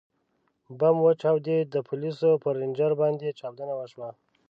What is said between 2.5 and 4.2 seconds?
رینجر باندې چاودنه وشوه.